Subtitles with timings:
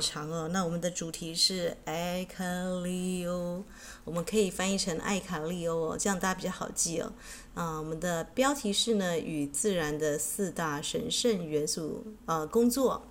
[0.00, 2.42] 长哦，那我们的主题是艾卡
[2.82, 3.62] 利欧，
[4.04, 7.12] 我们可以翻译成艾卡利欧哦，这样大家比较好记哦。
[7.54, 13.06] 啊，我们的标题是呢，与自然的四大神圣元素呃工作。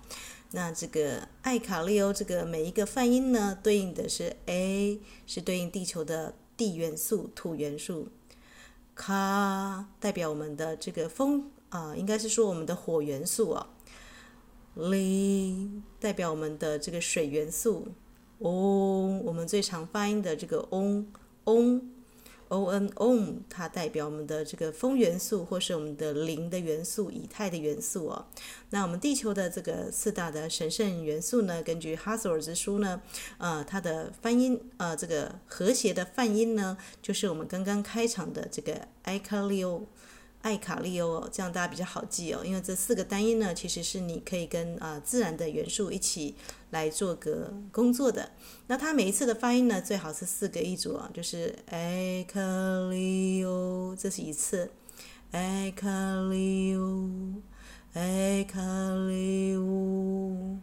[0.52, 8.08] 那这个艾卡利欧这个每一个泛音呢，对应的是 A 是对应地球的地元素土元素，
[8.96, 13.64] 卡代表我们的这个风啊、应该是说我们的火元素哦。
[14.74, 17.88] 里代表我们的这个水元素，
[18.38, 21.06] 嗡，我们最常发音的这个嗡
[21.44, 21.82] 嗡
[22.48, 28.26] ，o n 嗡，它代表我们的这个风元素，或是我们的灵的元素、以太的元素哦。
[28.70, 33.02] 那我们地球的这个四大的神圣元素呢，根据哈索尔之书呢，
[33.38, 39.86] 呃，它的翻音，呃，这个和谐的泛音呢，就是我们刚刚开场的这个艾卡利欧。
[40.42, 46.34] 艾卡利欧哦，这样大家比较好记哦，因为这四个单音呢，其实是你可以跟啊、呃、自然的元素一起
[46.70, 48.30] 来做个工作的。
[48.66, 52.40] 那它每一次的发音呢，最好是四个一组啊，就是艾卡
[52.90, 54.70] 利欧，这是一次，
[55.32, 55.88] 艾卡
[56.30, 57.10] 利欧，
[57.92, 58.60] 艾卡
[59.08, 60.56] 利欧，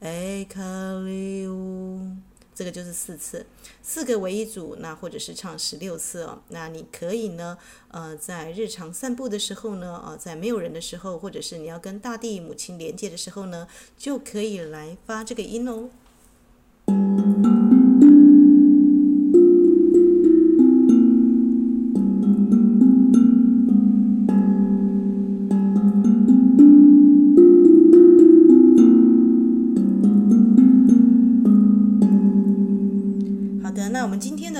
[0.00, 0.62] 艾卡
[1.04, 2.27] 利欧。
[2.58, 3.46] 这个就是四次，
[3.84, 6.42] 四个为一组，那或者是唱十六次哦。
[6.48, 7.56] 那你可以呢，
[7.92, 15.88] 呃，在日常散步的时候呢，呃，在没有人的时候，或者是你要跟大地母亲连接的时候呢，就可以来发这个音哦。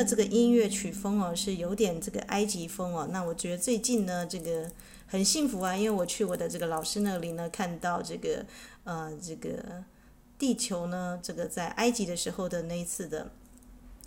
[0.09, 3.07] 这个音乐曲风哦，是有点这个埃及风哦。
[3.13, 4.71] 那我觉得最近呢，这个
[5.07, 8.47] 很幸福啊，因为我去我的这个老师那里呢，看到这个
[8.85, 9.85] 呃，这个
[10.39, 13.31] 地球呢，这个在埃及的时候的那一次的。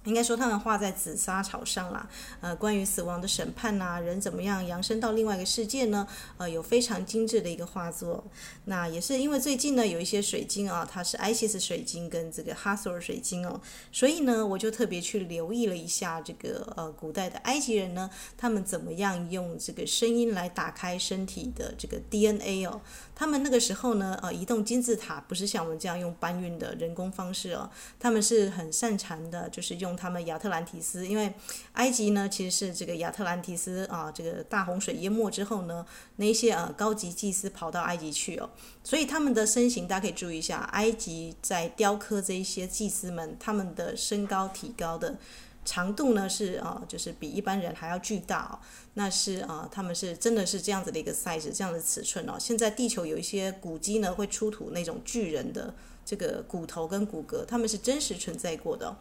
[0.06, 2.10] 应该说，他们画在紫砂草上啦。
[2.40, 6.08] 呃，关于死亡的审判呐、人怎么样扬升到另外一个世界呢？
[6.38, 8.24] 呃，有非常精致的一个画作。
[8.66, 13.62] 那也是因为最近呢，有一些水晶啊，它是艾西斯水晶跟这个哈索尔水晶哦，
[13.92, 22.82] 所以呢，我就特别去留意了一下这个呃，古代的埃及人呢，他们怎么样用这个声音来打开身体的这个 DNA 哦。
[23.14, 27.70] 他们那个时候呢，呃，移动金字塔不是像我们这样用搬运的人工方式哦，
[28.00, 31.34] 他们是很擅长的，就是用他们亚特兰提斯，因为
[31.74, 35.86] 埃及呢其实是这个亚特兰提斯啊，这个大洪水淹没之后呢，
[36.16, 38.50] 那些呃高级祭司跑到埃及去哦，
[38.84, 45.18] 所以他们的身形大家可以注意一下，埃及在雕刻这一些祭司们，他们的身高体高的。
[45.64, 48.58] 长度呢是啊，就是比一般人还要巨大哦。
[48.96, 52.34] 那是啊，他们是真的是这样子的一个 size，这样的尺寸哦。
[52.40, 55.72] 现在地球有一些古迹呢，会出土那种巨人的
[56.04, 58.98] 这个骨头跟骨骼，他们是真实存在过的。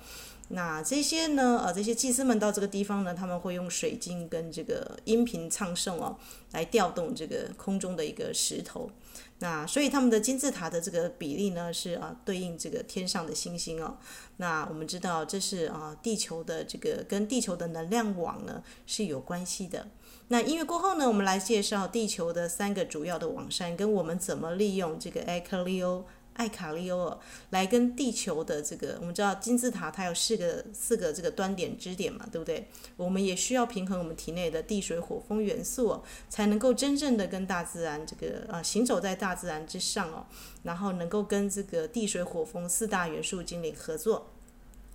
[0.53, 6.17] 那这些呢，呃，这些祭司们到这个地方呢，他们会用水晶跟这个音频唱诵哦，
[6.51, 8.91] 来调动这个空中的一个石头。
[9.39, 13.97] 那所以他们的金字塔的这个比例呢，是啊对应这个天上的星星哦。
[14.39, 19.87] 那我们知道这是啊地球的这个跟地球的能量网呢是有关系的。
[20.29, 26.05] 那音乐过后呢，我们来介绍地球的三个主要的网山，跟我们怎么利用这个艾卡利欧。
[26.35, 27.19] 艾卡利欧
[27.51, 32.69] 来跟地球的这个，我们知道金字塔它有四个四个这个端点支点嘛，对不对？
[32.97, 40.25] 我们也需要平衡我们体内的地水火风元素哦，才能够真正的跟大自然这个啊行走在大自然之上哦，
[40.63, 44.31] 然后能够跟这个地水火风四大元素精灵合作，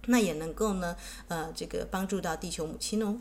[0.08, 0.96] 那也能够呢
[1.28, 3.20] 呃这个帮助到地球母亲哦。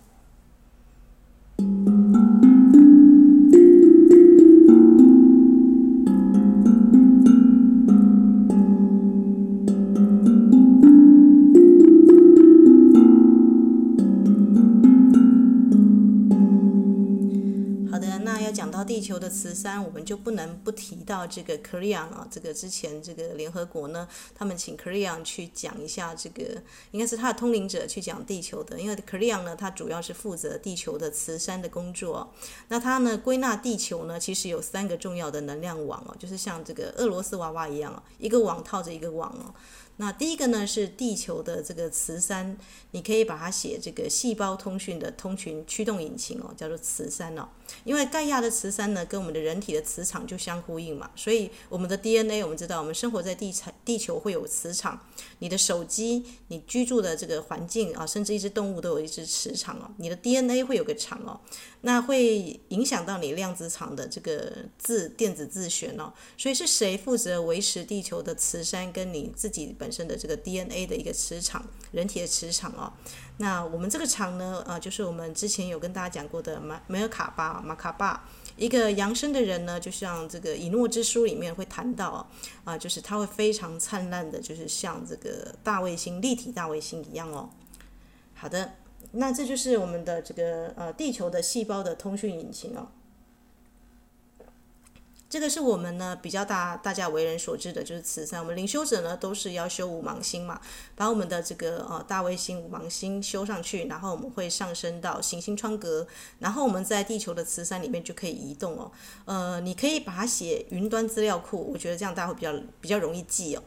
[18.55, 26.63] 讲到地球的磁山，我们就不能不提到这个 Kirlian 啊，这个之前这个联合国呢，他们请 Kirlian 去讲一下这个，
[26.93, 32.33] 应该是他的通灵者去讲地球的，因为 Kirlian 呢，他主要是负责地球的磁山的工作。
[32.69, 39.53] 那他呢，归纳地球呢，其实有三个重要的能量网哦，就是像这个俄罗斯娃娃一样，一个网套着一个网哦。
[39.97, 42.57] 那第一个呢是地球的这个磁山，
[42.91, 47.49] 你可以把它写这个细胞通讯的通讯驱动引擎哦，叫做磁山哦。
[47.85, 55.01] 因为盖亚的磁山呢跟我们的人体的磁场就相呼应嘛，所以我们的 DNA 我们知道，我们生活在地场地球会有磁场，
[55.39, 59.91] 你的手机、你居住的这个环境啊，甚至一只动物都有一只磁场哦。
[59.99, 61.41] 你的 DNA 会有个场哦，
[61.87, 66.11] 那会影响到你量子场的这个自电子自旋哦。
[66.39, 72.91] 所以是谁负责维持地球的磁山跟你自己本身的这个 DNA 的一个磁场，人体的磁场哦。
[73.37, 78.27] 那我们这个场呢，呃，就是我们之前有跟大家讲过的马梅尔卡巴马卡巴，
[78.57, 82.27] 一个扬升的人呢，就像这个《以诺之书》里面会谈到
[82.65, 87.51] 啊，就是他会非常灿烂的，就是像这个大卫星立体大卫星一样哦。
[88.35, 88.75] 好的，
[89.15, 92.89] 那这就是我们的这个呃地球的细胞的通讯引擎哦。
[95.31, 98.39] 这个是我们呢比较大大家为人所知的，就是磁山。
[98.41, 100.61] 我们灵修者呢都是要修五芒星嘛，
[100.95, 106.07] 把我们的这个呃大卫星五芒星修上去，然后我们会上升到行星窗格，
[106.39, 108.93] 然后我们在地球的磁山里面就可以移动哦。
[109.25, 113.63] 呃，你可以把它写云端资料库，我觉得这样大家会比较比较容易记哦。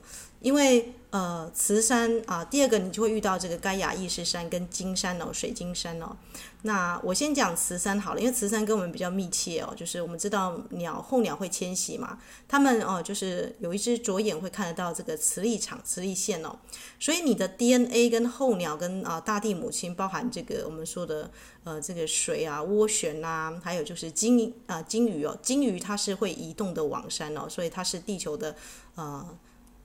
[0.48, 6.16] 因为呃，磁山啊，第二个你就会遇到这个盖亚意识山跟金山哦，水晶山哦。
[6.62, 16.56] 那我先讲磁山好了，因为磁山跟我们比较密切哦，就是我们知道鸟候鸟会迁徙嘛，它们哦就是有一只左眼会看得到这个磁力场、磁力线哦。
[16.98, 21.30] 所以你的 DNA 跟候鸟跟啊大地母亲，包含这个我们说的
[21.64, 28.56] 呃这个水啊涡旋呐，还有就是鲸啊鲸鱼哦，鲸鱼它是会移动的网山哦，所以它是地球的
[28.96, 29.38] 呃。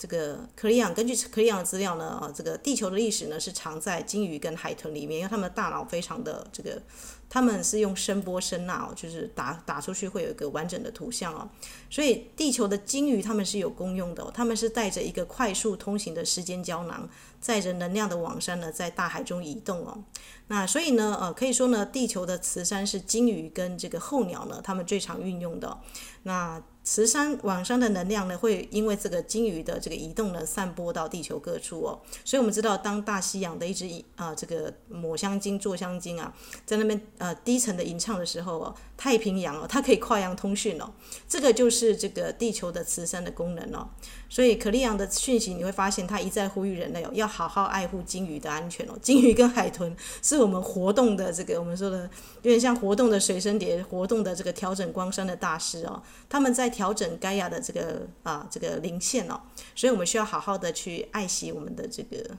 [0.02, 6.82] 这个克里昂根据克里昂的资料呢，啊，这个地球的历史呢是藏在鲸鱼跟海豚里面，因为他们的大脑非常的这个，
[7.30, 11.49] 他们是用声波声呐哦，就是打打出去会有一个完整的图像哦，
[11.88, 17.09] 所以地球的鲸鱼他们是有功用的哦，他们是带着一个快速通行的时间胶囊，
[17.40, 20.02] 载着能量的网山呢，在大海中移动哦。
[20.49, 25.78] 那所以呢，呃，可以说呢，地球的磁山是鲸鱼跟这个候鸟呢，他们最常运用的。
[26.25, 32.01] 那磁山网山的能量呢，会因为这个鲸鱼的这个移动呢，散播到地球各处哦。
[32.25, 36.35] 所以我们知道，当大西洋的一只啊、这个抹香鲸、座香鲸啊，
[36.67, 40.91] 在那边呃低沉的吟唱的时候哦，太平洋哦，它可以跨洋通讯哦。
[41.29, 43.89] 这个就是这个地球的磁山的功能哦。
[44.29, 48.95] 所以可利昂的讯息你会发现，他一再呼吁人类哦，要好好爱护鲸鱼的安全哦。
[49.01, 52.11] 鲸鱼跟海豚是我们活动的这个我们说的
[52.43, 56.03] 有点像活动的随身碟，活动的这个调整光山的大师哦。
[56.29, 59.38] 他们在调整盖亚的这个啊这个零线哦，
[59.76, 62.37] 所以我们需要好好的去爱惜我们的这个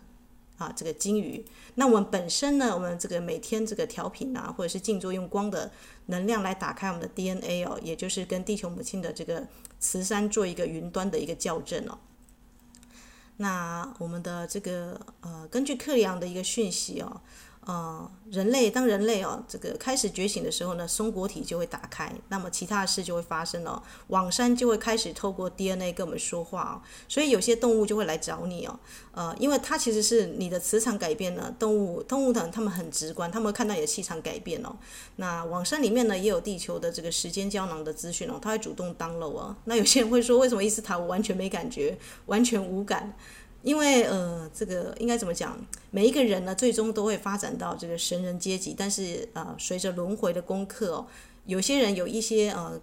[0.57, 1.45] 啊这个金鱼。
[1.75, 5.71] 那我们本身呢，我们这个每天这个调频啊，或者是静坐用光的
[6.07, 9.47] 能量来打开我们的 DNA 哦，也就是跟地球母亲的这个
[9.79, 11.97] 磁山做一个云端的一个校正哦。
[13.37, 17.21] 那我们的这个呃，根据克里昂的一个讯息哦。
[17.65, 26.75] 呃，人类当人类哦，这个开始觉醒的时候呢，松果体就会打开，那么其他的事就会发生哦，网山就会开始透过 DNA 跟我们说话哦，
[27.07, 28.77] 所以有些动物就会来找你哦，
[29.13, 34.75] 呃，因为它其实是你的磁场改变了，动物动物的它们很直观，它们会看到你的气场改变哦。
[35.15, 39.55] 那网山里面呢，也有地球的这个时间胶囊的资讯哦，它会主动 download 哦。
[39.63, 43.15] 那有些人会说，为什么伊斯塔我完全没感觉，完全无感？
[43.63, 45.57] 因为呃，这个应该怎么讲？
[45.89, 48.75] 每一个人呢，最终都会发展到这个神人阶级。
[48.77, 51.07] 但是呃，随着轮回的功课哦，
[51.45, 52.79] 有些人有一些呃，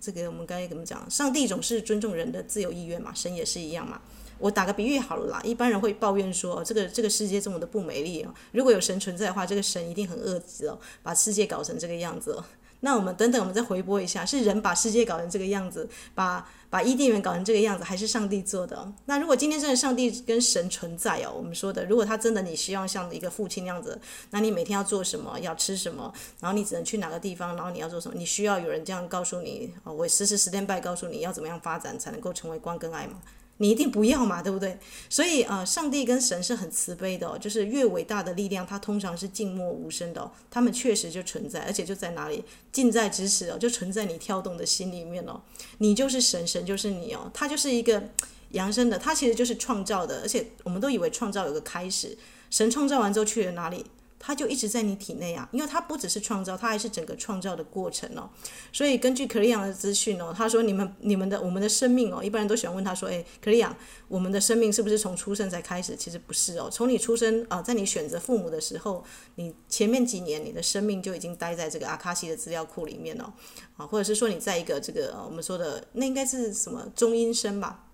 [0.00, 1.08] 这个我们该怎么讲？
[1.10, 4.00] 上帝总是尊重人的自由意愿嘛，神也是一样嘛。
[4.38, 12.42] 我打个比喻好了啦，一般人会抱怨说，这个这个世界这么的不美丽哦，如果有神存在的话，这个神一定很恶极哦，把世界搞成这个样子。
[12.84, 18.92] 那我们等等，我们再回播一下，是人把世界搞成这个样子，把把伊甸园搞成这个样子，还是上帝做的？
[19.06, 33.22] 那如果今天真的上帝跟神存在哦，我们说的，如果他真的你希望像一个父亲那样子，那你每天要做什么，要吃什么，然后你只能去哪个地方，然后你要做什么，你需要有人这样告诉你，哦我时时 stand by 告诉你要怎么样发展才能够成为光跟爱吗？
[33.58, 34.76] 你一定不要嘛，对不对？
[35.08, 40.30] 所以呃，上帝跟神是很慈悲的哦，就是越伟大的力量，它通常是静默无声的哦。
[40.50, 45.40] 他们确实就存在，而且就在哪里，近在咫尺哦，就存在你跳动的心里面哦。
[45.78, 47.30] 你就是神，神就是你哦。
[47.32, 48.02] 他就是一个
[48.50, 50.22] 扬升的，他其实就是创造的。
[50.22, 52.18] 而且我们都以为创造有个开始，
[52.50, 53.84] 神创造完之后去了哪里？
[54.24, 58.30] 它就一直在你体内啊，因为它不只是创造，它还是整个创造的过程哦。
[58.72, 63.76] 所以根据克里昂的资讯哦，他说你们你们的我们的生命哦，一般人都喜欢问他说，诶，克里昂，
[64.06, 65.96] 我们的生命是不是从出生才开始？
[65.96, 73.34] 其实不是哦，从你出生啊，在你选择父母的时候，你前面几年你的生命就已经待在这个阿卡西的资料库里面了
[73.76, 77.88] 啊，或者是说你在一个这个我们说的那应该是什么中阴身吧。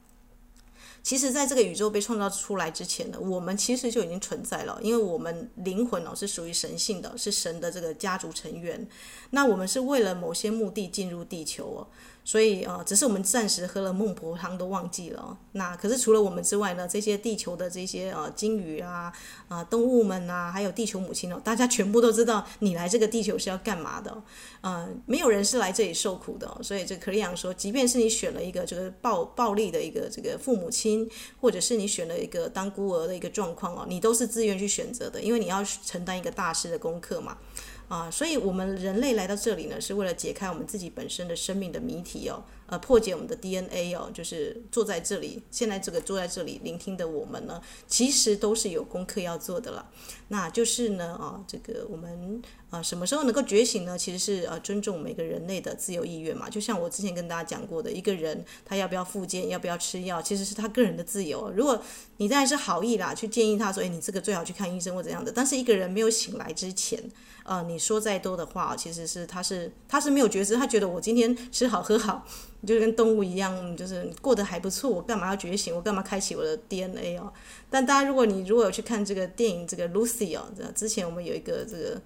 [1.08, 8.86] 其实，在这个宇宙被创造出来之前呢，我们其实就已经存在了，因为我们灵魂哦是属于神性的，是神的这个家族成员。
[9.30, 11.88] 那我们是为了某些目的进入地球哦。
[12.24, 15.36] 所以呃，只是我们暂时喝了孟婆汤都忘记了。
[15.52, 19.12] 那可是除了我们之外呢，这些地球的这些呃鲸鱼啊
[19.48, 24.22] 啊、动物们啊，还有地球母亲哦，大家全部都知道你来这个地球是要干嘛的。
[24.60, 26.58] 呃，没有人是来这里受苦的。
[26.62, 31.08] 所以这克里昂说，即便是你选了一个这个暴暴力的一个这个父母亲，
[31.40, 37.38] 或者是你选了一个当孤儿的一个状况哦，你都是自愿去选择的，因为你要承担一个大师的功课嘛。
[37.88, 49.90] 啊，所以我们人类来到这里呢，是为了解开我们自己本身的生命的谜题哦，呃，破解我们的 DNA 哦，就是坐在这里，现在这个坐在这里聆听的我们呢，其实都是有功课要做的了。
[50.28, 53.96] 那就是呢，啊，这个我们啊，什么时候能够觉醒呢？
[53.96, 56.50] 其实是呃，尊重每个人类的自由意愿嘛。
[56.50, 61.50] 就像我之前跟大家讲过的，一个人他要不要复健，要不要吃药，其实是他个人的自由。
[61.56, 61.82] 如果
[62.18, 65.32] 你当然是好意啦，去建议他说，哎，你这个最好去看医生或怎样的。
[65.32, 67.02] 但是一个人没有醒来之前，
[67.48, 72.24] 啊，你说再多的话，其实是他是他是没有觉知，他觉得我今天吃好喝好，
[72.66, 75.74] 就跟动物一样，就是过得还不错，我干嘛要觉醒？
[75.74, 77.32] 我干嘛开启我的 DNA 哦？
[77.70, 82.00] 但大家如果你如果有去看这个电影，这个 Lucy 哦，之前我们有一个这个。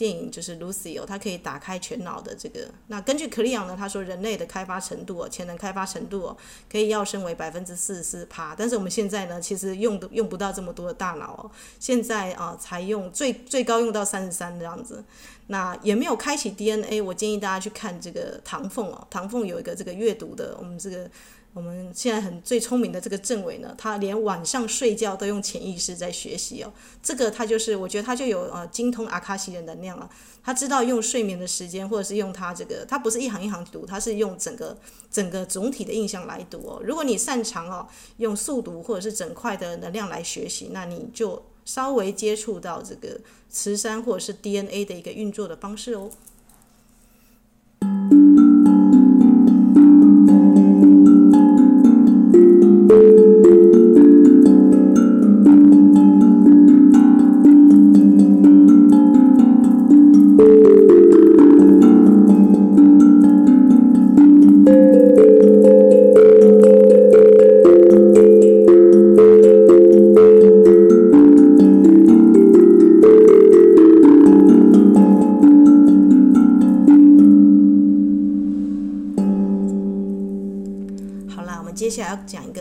[0.00, 2.66] 电影就是 Lucy 哦，它可以打开全脑的这个。
[2.86, 6.36] 那根据克里昂呢，他说人类的开发程度哦，潜能开发程度哦，
[6.72, 8.54] 可以要升为百分之四十四趴。
[8.56, 11.50] 但是我们现在呢，其实用的用不到这么多的大脑哦。
[11.78, 15.04] 现在啊，才用最最高用到三十三这样子。
[15.48, 17.02] 那也没有开启 DNA。
[17.02, 21.10] 我建议大家去看这个唐凤哦，唐凤有一个这个阅读的，我们这个。
[21.52, 26.72] 我们现在很最聪明的这个政委呢，他连晚上睡觉都用潜意识在学习哦。
[27.02, 30.08] 这个他就是，我觉得他就有呃精通阿卡西的能量了。
[30.42, 34.78] 他知道用睡眠的时间，或者是用他这个，他不是一行一行读，他是用整个
[35.10, 36.80] 整个总体的印象来读哦。
[36.84, 37.86] 如果你擅长哦
[38.18, 46.08] 用速读或者是整块的能量来学习，那你就稍微接触到这个磁山或者是 DNA 的一个运作的方式哦。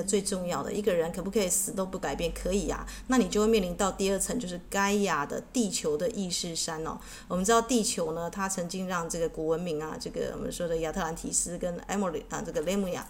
[0.10, 2.32] 最重要的一个人可不可以死都不改变？
[2.34, 6.98] 可以呀、那你就会面临到第二层，就是盖亚的地球的意识山哦。
[7.28, 13.08] 我们知道地球呢，它曾经让这个古文明啊，这个我们说的亚特兰提斯跟埃莫里啊，这个雷姆亚、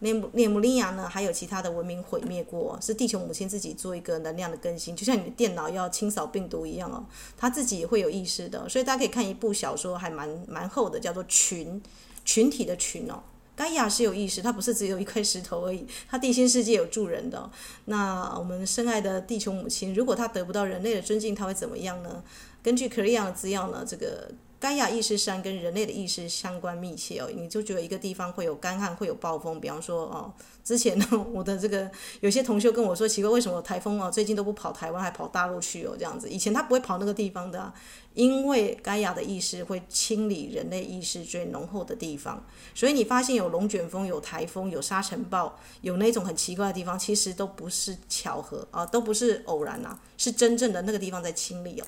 [0.00, 7.04] 涅姆涅姆利亚呢，还有其他的文明毁灭过，是地球母亲自己做一个能量的更新，就像你的电脑要清扫病毒一样哦，
[7.36, 8.68] 它自己也会有意识的。
[8.68, 11.80] 所以大家可以看一部小说，还蛮蛮厚的，叫做《群》，
[12.24, 13.22] 群体的群哦。
[13.54, 17.50] 盖亚是有意识，它不是只有一块石头而已，它地心世界有住人的。
[17.86, 22.22] 那我们深爱的地球母亲，如果她得不到人类的尊敬，她会怎么样呢？
[22.62, 24.30] 根据克里昂的资料呢，这个。
[24.62, 29.60] 盖亚意识山跟人类的意识相关密切哦，你就觉得一个地方会有干旱，会有暴风。
[29.60, 30.32] 比方说哦，
[30.62, 31.90] 之前呢，我的这个
[32.20, 36.30] 有些同学跟我说，奇怪为什么台风哦最近都不跑台湾，还跑大陆去哦这样子。
[36.30, 37.74] 以前他不会跑那个地方的啊，
[38.14, 42.44] 因为盖亚的意识会清理人类意识最浓厚的地方。
[42.74, 51.86] 所以你发现有龙卷风、有台风、有沙尘暴、有那种很奇怪的地方，其实都不是巧合啊，都不是偶然呐，是真正的那个地方在清理哦。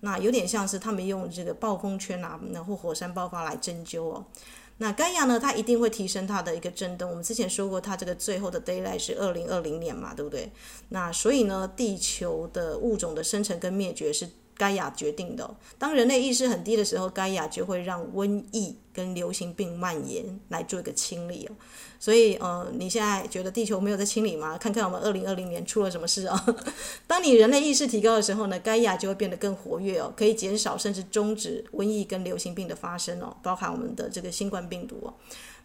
[0.00, 4.24] 那有点像是他们用这个暴风圈啊，然后火山爆发来针灸哦。
[4.78, 7.08] 那盖亚呢，它一定会提升它的一个震动。
[7.08, 10.50] 我们之前说过，它这个最后的 daylight 是二零二零年嘛，对不对？
[10.88, 15.54] 那所以呢，地球的物种的生成跟灭绝是盖亚决定的。
[15.78, 21.54] 当人类意识很低的时候，盖亚就会让瘟疫跟流行病蔓延来做一个清理哦。
[21.98, 24.56] 所以，呃，你现在觉得地球没有在清理吗？
[24.60, 26.56] 看看我们二零二零年出了什么事哦？
[27.06, 35.14] 当你人类意识提高的时候呢，盖亚就会变得更活跃哦，可以减少甚至终止瘟疫跟流行病的发生哦，包含我们的这个新冠病毒哦。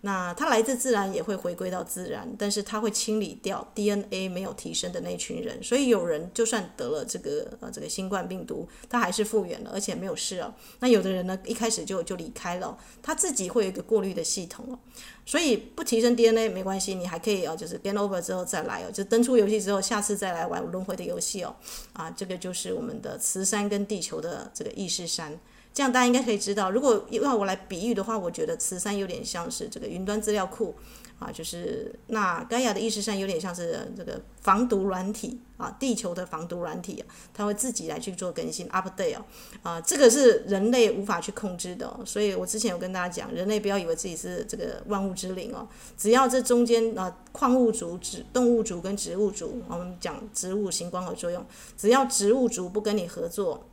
[0.01, 5.61] 那它来自自然，也会回归到自然，但是它会清理掉 DNA 没有提升的那群人。
[5.63, 10.53] 所以有人就算得了这个呃这个新冠病毒，他还是复原了，而且没有事哦。
[10.79, 14.79] 那有的人呢，一开始就就离开了，他自己会有一个过滤的系统哦。
[15.25, 21.55] 所以不提升 DNA 没关系，你还可以哦，就是 game over 之后再来哦，就登出游戏之后，下次再来玩轮回的游戏哦。
[21.93, 25.37] 啊，这个就是我们的磁山跟地球的这个意识山。
[25.77, 30.73] 这样大家应该可以知道，如果要我来比喻的话，我觉得慈山有点像是这个云端资料库
[31.19, 39.17] 啊，就是那盖亚的意识山有点像是这个防毒软体啊，地球的防毒软体啊，它会自己来去做更新 update
[39.61, 51.45] 啊，这个是人类无法去控制的，所以我之前有跟大家讲，人类不要以为自己是这个万物之灵哦，只要这中间啊，矿物族、植动物族跟植物族，我们讲植物型光合作用，
[51.77, 53.63] 只要植物族不跟你合作。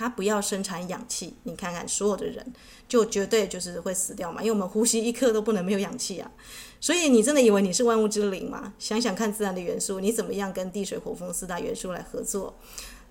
[0.00, 2.54] 它不要生产氧气，你看看所有的人
[2.88, 6.30] 就绝对就是会死掉嘛，因为我们呼吸一刻都不能没有氧气啊。
[6.80, 8.72] 所以你真的以为你是万物之灵吗？
[8.78, 12.58] 想想看自然的元素，你怎么样跟地水火风四大元素来合作？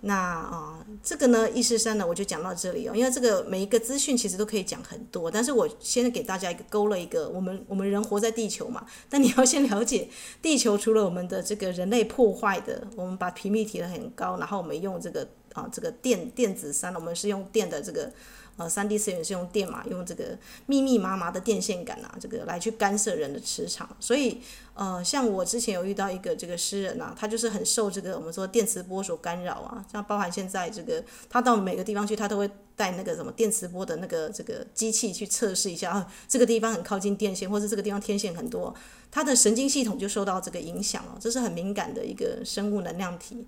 [0.01, 2.95] 那啊，这个呢，意识山呢，我就讲到这里哦。
[2.95, 10.09] 因为这个每一个资讯其实都可以讲很多，但是我先给大家一个勾了一个，我们我们人活在地球嘛，但你要先了解
[10.41, 15.29] 地球除了我们的这个人类破坏的，我们把频率提得很高，然后我们用这个。
[15.53, 18.11] 啊，这个电电子山，我们是用电的这个，
[18.57, 23.89] 呃，三 D 次元是用电嘛，用这个密密麻麻的电线杆啊，这个来去干涉人的磁场。
[23.99, 24.41] 所以，
[24.73, 38.73] 呃，像我之前有遇到一个这个诗人啊，他就是很受这个我们说电磁波所干扰啊，像包含现在这个，他到每个地方去，他都会带那个什么电磁波的那个这个机器去测试一下啊，这个地方很靠近电线，或者这个地方天线很多，
[39.11, 43.45] 他的神经系统就受到这个影响了，这是很敏感的一个生物能量体。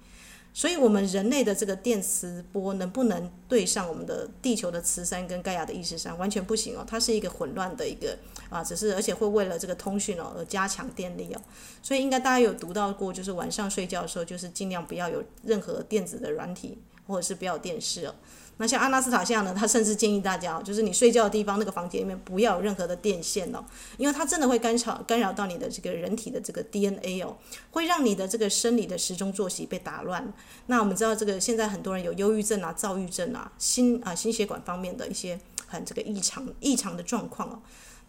[0.54, 6.18] 所以，我们人类的这个电磁波能不能对上我们的地球的磁山跟盖亚的意识山？
[6.18, 8.18] 完全不行哦，它是一个混乱的一个
[8.50, 11.42] 啊，只是而且会为了这个通讯哦而加强电力哦。
[11.82, 18.16] 所以应该大家有读到过，就是晚上睡觉的时候，就是尽量不要有任何电子的软体，或者是不要电视哦。
[18.62, 23.66] 那像阿纳斯塔夏呢，他甚至建议大家，就是你睡觉的地方那个房间里面不要有任何的电线哦，
[23.98, 27.36] 因为它真的会干扰干扰到你的这个人体的这个 DNA 哦，
[27.72, 30.32] 会让你的这个生理的时钟作息被打乱。
[30.68, 37.60] 那我们知道这个现在很多人有忧郁症啊、躁郁症啊、心啊心血管方面的一些很这个异常异常的状况哦，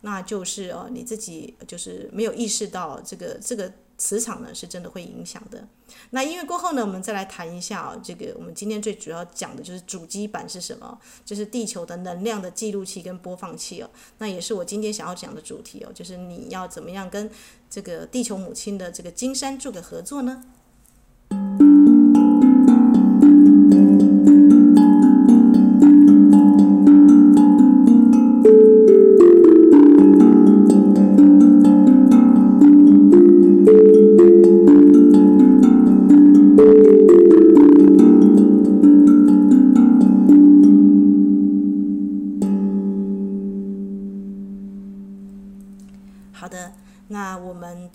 [0.02, 3.72] 那就是哦你自己就是没有意识到这个这个。
[4.02, 5.64] 磁场呢是真的会影响的。
[6.10, 13.88] 那音乐过后呢，我们再来谈一下啊，这个我们今天最主要讲的就是主机板是什么，就是地球的能量的记录器跟播放器哦。
[14.18, 17.30] 那也是我今天想要讲的主题哦，就是你要怎么样跟
[17.70, 20.42] 这个地球母亲的这个金山做个合作呢？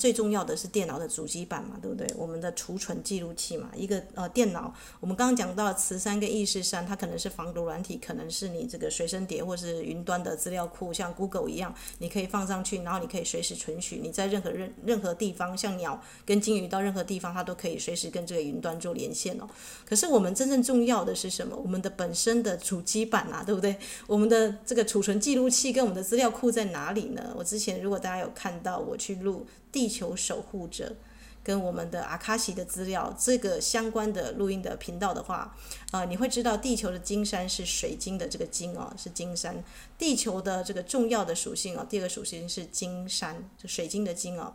[0.07, 2.07] 最重要的是电脑的主机板嘛，对不对？
[2.15, 13.97] 我们的储存记录器嘛，一个呃电脑，我们刚刚讲到磁山跟意识山，它可能是防毒软体，可能是你这个随身碟或是云端的资料库，像 Google 一样，你可以放上去，然后你可以随时存取。
[14.01, 19.49] 你在任何任任何地方，像鸟跟鲸鱼到任何地方，它都可以随时跟这个云端做连线哦。
[19.85, 21.53] 可是我们真正重要的是什么？
[21.57, 23.75] 我们的本身的主机板啊，对不对？
[24.07, 27.33] 我们的这个储存记录器跟我们的资料库在哪里呢？
[27.35, 29.45] 我之前如果大家有看到我去录。
[29.69, 30.95] 地球守护者
[31.43, 35.55] 跟我们的阿卡西的资料，这个相关的录音的频道的话，
[35.91, 39.63] 呃，你会知道地球的金山是水晶的这个金哦，是金山。
[39.97, 44.53] 地球的这个重要的属性哦，第二个属性是金山，就水晶的金哦。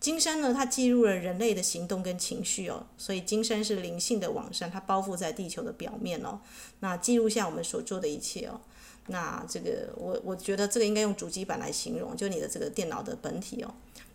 [0.00, 6.40] 金山呢，它记录了人类的行动跟情绪哦，所以金山是灵性的网山，它包覆在地球的表面哦，
[6.80, 8.60] 那记录下我们所做的一切哦。
[9.06, 13.72] 那这个我我觉得这个应该用主机板来形容，就你的这个电脑的本体哦。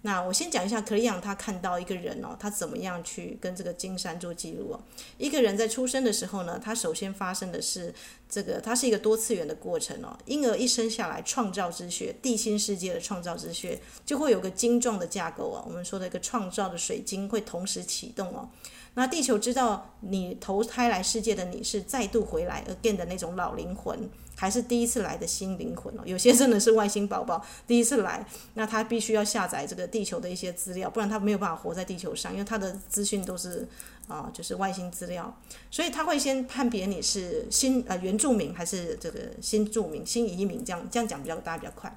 [0.08, 4.80] 那我先讲一下克里昂他看到一个人哦，他怎么样去跟这个金山做记录哦。
[5.17, 7.93] 一个人在出生的时候呢，他首先发生的是
[8.30, 10.17] 这个，它是一个多次元的过程哦。
[10.24, 15.62] 婴儿一生下来，创造之血，地心世界的创造之血，就会有个晶状的架构哦。
[15.67, 18.48] 我们说的一个创造的水晶会同时启动哦。
[18.93, 26.04] 那地球知道你投胎来世界的你是再度回来 again 的那种老灵魂，还是第一次来的新灵魂哦？
[26.06, 33.67] 有些真的是外星宝宝第一次来，那他必须要下载这个地球的一些资料，不然他没有办法活在地球上，因为他的资讯都是
[34.08, 35.36] 啊、就是外星资料，
[35.69, 41.93] 所以他会先判别你是新呃原住民还是这个新住民、新移民，这样这样讲比较大家比较快。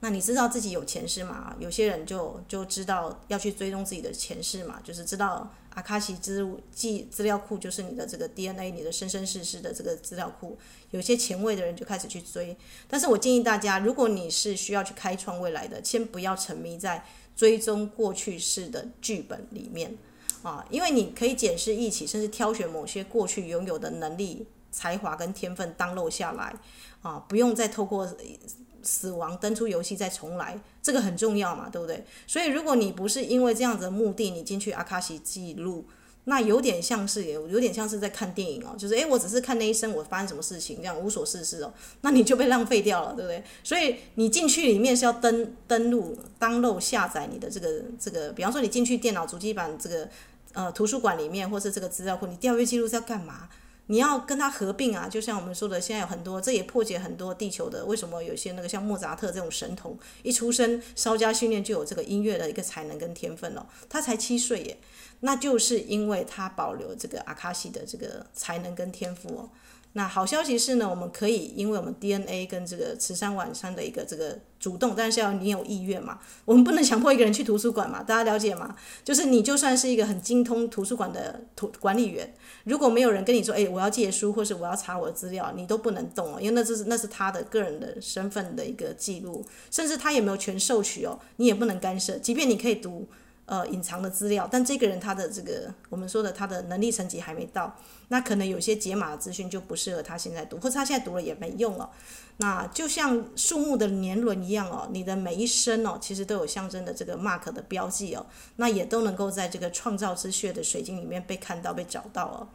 [0.00, 1.56] 那你知道自己有前世吗？
[1.58, 10.58] 有些人就就知道要去追踪自己的前世嘛，就是知道阿卡西资记资料库就是你的这个 DNA，你的生生世世的这个资料库。
[10.90, 17.04] 有些前卫的人就开始去追，但是我建议大家，如果你是需要去开创未来的，先不要沉迷在
[17.34, 19.96] 追踪过去式的剧本里面
[20.42, 26.54] 啊，因为你可以检视一起，甚至挑选某些过去拥有的能力、才华跟天分 download 下来
[27.02, 28.08] 啊，不用再透过。
[28.86, 32.04] 死亡登出游戏再重来，这个很重要嘛，对不对？
[32.26, 35.86] 所以如果你不是因为这样子的目的，你进去阿卡西记录，
[36.24, 43.42] 那有点像是有有点像是在看电影哦，就是诶，我只是看那一生我发生什么事情，这样无所事事哦，那你就被浪费掉了，对不对？
[43.62, 50.06] 所以你进去里面是要登登录、登录下载你的这个这个，比方说你进去电脑主机版这个
[50.52, 53.48] 呃图书馆里面，或是这个资料库，你调阅记录是要干嘛？
[53.86, 63.68] 你要跟他合并啊，就像我们说的，现在有很多，这也破解很多地球的为什么有些那个像莫扎特这种神童，一出生稍加训练就有这个音乐的一个才能跟天分了。
[63.88, 64.78] 他才七岁耶，
[65.20, 69.50] 那就是因为他保留这个阿卡西的这个才能跟天赋哦。
[69.96, 78.74] 那好消息是呢，我们可以，因为我们 DNA 跟这个慈善晚山的一个这个主动，但是要你有意愿嘛，我们不能强迫一个人去图书馆嘛，大家了解吗？
[79.04, 93.06] 就是你就算是一个很精通图书馆的图管理员，如果没有人跟你说，哎，我要借书或是我要查我的资料，你都不能动哦，因为那是那是他的个人的身份的一个记录，甚至他也没有权授取哦，你也不能干涉，即便你可以读。
[93.46, 97.76] 呃，隐藏的资料，但这个人他的这个我们说的他的能力层级还没到，
[98.08, 101.90] 那可能有些解码的资讯就不适合他现在读，或者他现在读了也没用哦。
[102.38, 108.24] 那就像树木的年轮一样哦，你的每一生哦，其实都有象征的这个 mark 的标记哦，
[108.56, 112.48] 那也都能够在这个创造之穴的水晶里面被看到、被找到哦。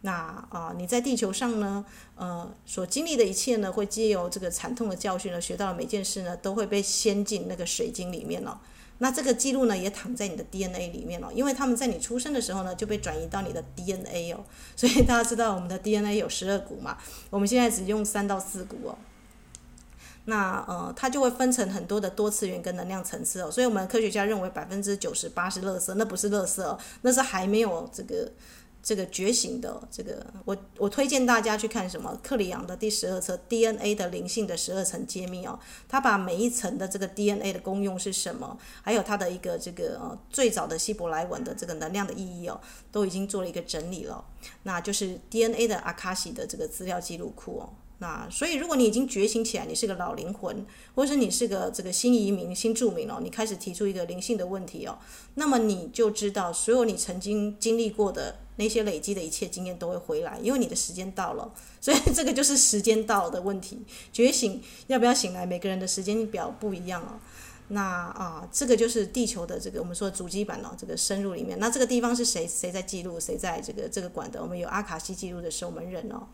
[0.00, 1.84] 那啊、呃，你在地球上呢，
[2.16, 8.58] 呃，所经历的一切呢，会借由这个惨痛的教训呢，学到的每件事呢，都会被掀进那个水晶里面哦。
[9.02, 14.44] 那这个记录呢，也躺在你的 DNA 里面了，因为他们在你出生的时候呢，就被转移到你的 DNA 哦。
[14.76, 16.96] 所以大家知道我们的 DNA 有十二股嘛，
[17.28, 18.96] 我们现在只用三到四股哦。
[20.26, 23.50] 那呃，它就会分成很多的多次元跟能量层次哦。
[23.50, 28.30] 所以我们科学家认为百分之九十八是垃圾，那不是垃圾哦，那是还没有这个。
[28.82, 32.18] 这个觉醒的这个，我我推荐大家去看什么？
[32.22, 44.24] 克里昂的第十二册 DNA 的灵性的十二层揭秘哦，他把每一层的这个 DNA 的功用是什么，还有它的一个这个呃最早的希伯来文的这个能量的意义哦，都已经做了一个整理了。
[44.64, 47.72] 那就是 DNA 的阿卡西的这个资料记录库哦。
[48.02, 54.98] 那所以，如果你已经觉醒起来，你是个老灵魂，或者是你是个这个新移民、新住民哦，你开始提出一个灵性的问题哦，
[55.34, 61.48] 那么你就知道，所有你曾经经历过的那些累积的一切经验都会回来，因为你的时间到了。
[61.80, 63.80] 所以这个就是时间到的问题。
[64.12, 67.20] 觉醒要不要醒来，每个人的时间表不一样哦。
[67.68, 71.56] 那啊，这个就是地球的这个我们说主机板哦，这个深入里面。
[71.60, 72.48] 那这个地方是谁？
[72.48, 73.20] 谁在记录？
[73.20, 74.42] 谁在这个这个管的？
[74.42, 76.26] 我们有阿卡西记录的守门人哦。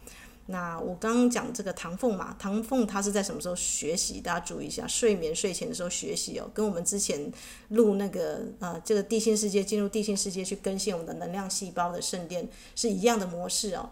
[0.51, 4.21] 那我刚刚讲这个唐凤嘛，唐凤他是在什么时候学习？
[4.21, 7.31] 大家注意一下，睡眠睡前的时候学习哦，跟我们之前
[7.69, 13.91] 录那个呃这个地心世界进入地心世界去更新我们的能量细胞的圣殿是一样的模式哦，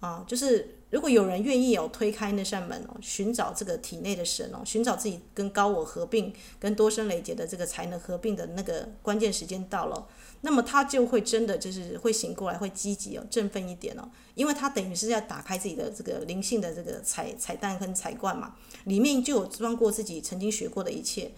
[0.00, 0.72] 啊，就是。
[0.88, 10.06] 如果有人愿意哦推开那扇门哦，寻找这个体内的神哦，寻找自己跟高我合并、跟多生累劫的这个才能合并的那个关键时间到了，
[10.46, 18.54] 那么他就会真的就是会醒过来，会积极哦，振奋一点哦，因为他等于是要打开自己的这个灵性的这个彩彩蛋跟彩罐嘛，
[18.84, 21.32] 里面就有装过自己曾经学过的一切，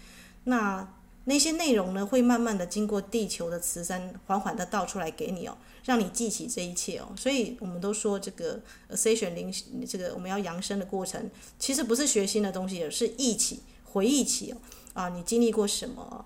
[0.45, 0.95] 那。
[1.25, 7.13] 那些内容呢，会慢慢的经过地球的磁山，缓缓的倒出来给你哦，让你记起这一切哦。
[7.19, 9.53] 所以我们都说这个 Ascension 灵，
[9.87, 14.57] 这个我们要扬升的过程，其实不是学新的东西，而是忆起、回忆起哦。
[14.95, 16.25] 啊，你经历过什么？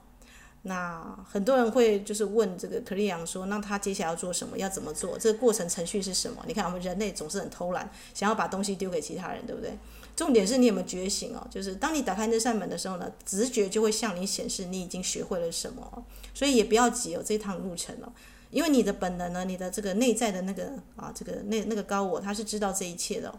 [0.65, 4.57] 那很多人会就是问这个克里昂说，那他接下来要做什么？
[4.57, 5.19] 要怎么做？
[5.19, 6.45] 这个过程程序是什么？
[6.47, 9.77] 你看我们人类总是很偷懒，想要把东西丢给其他人，对不对？
[10.15, 11.45] 重点是你有没有觉醒哦？
[11.51, 18.13] 就是当你打开那扇门的时候呢，直觉就会向你显示你已经学会了什么，所以也不要急哦，这趟路程哦，
[18.51, 23.35] 因为你的本能呢，你的这个内在的那个啊，这个那那个高我，他是知道这一切的。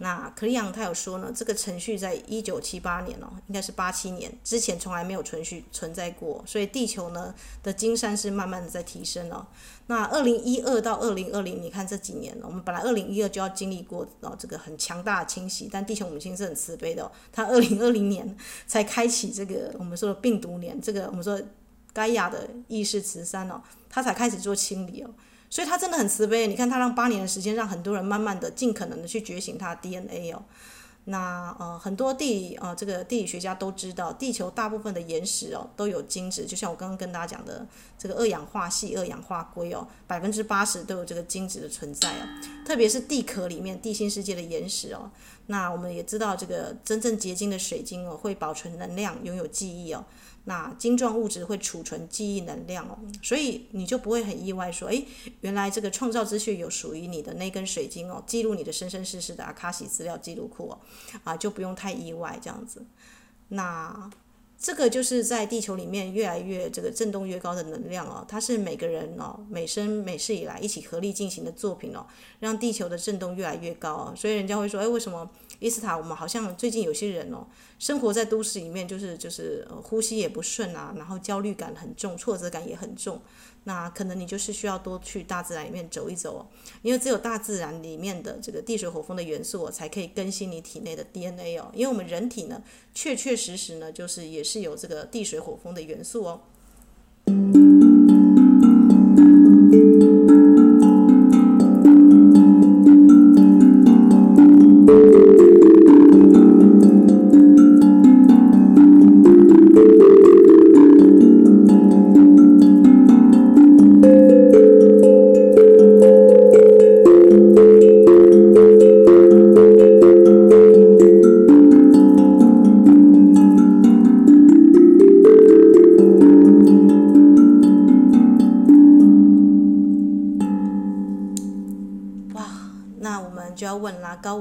[0.00, 7.34] 那克里昂他有说呢，这个程序在一九七八年哦，应该是八七年之前从来没有存续存在过，所以地球呢
[7.64, 9.44] 的金山是慢慢的在提升哦。
[9.88, 18.36] 那二零一二到二零二零，你看这几年，我们本来二零一二就要经历过哦这个很强大的清洗，但地球母亲是很慈悲的哦，它二零二零年
[18.68, 21.40] 才开启这个我们说的病毒年，这个我们说
[21.92, 25.10] 盖亚的意识磁山哦，它才开始做清理哦。
[25.50, 30.42] 所以他真的很慈悲，你看他让八年的时间，让很多人慢慢的、尽可能的去觉醒他的 DNA 哦。
[31.04, 37.66] 那呃，很多地呃，这个地理学家都知道，地球大部分的岩石哦都有金质，就像我刚刚跟大家讲的，
[37.98, 42.28] 这个二氧化矽、二氧化硅哦，百分之八十都有这个金质的存在哦。
[42.66, 45.10] 特别是地壳里面，地心世界的岩石哦。
[45.46, 50.04] 那我们也知道，这个真正结晶的水晶哦，会保存能量，拥有记忆哦。
[50.48, 55.06] 那晶状物质会储存记忆能量哦，所以你就不会很意外说，诶，
[55.42, 60.80] 原来这个创造之穴有属于你的那根水晶哦，记录你的生生世世的阿卡西资料记录库哦，
[61.22, 62.82] 啊，就不用太意外这样子。
[63.48, 64.10] 那
[64.58, 72.04] 这个就是在地球里面越来越这个震动越高的能量哦，它是每个人哦，每生每世以来一起合力进行的作品哦，
[72.40, 75.30] 让地球的震动越来越高哦，所以人家会说，哎，为什么？
[75.60, 77.44] 伊斯塔，我们好像最近有些人哦，
[77.80, 83.20] 生活在都市里面，就是就是呼吸也不顺啊，然后焦虑感很重，挫折感也很重。
[83.68, 86.40] 那可能你就是需要多去大自然里面走一走哦，
[86.80, 91.70] 因为只有大自然里面的这个地水火风的元素哦，才可以更新你体内的 DNA 哦。
[91.74, 92.62] 因为我们人体呢，
[92.94, 96.40] 确确实实呢，就是也是有这个地水火风的元素哦。